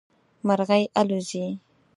[0.47, 1.45] مرغی الوزي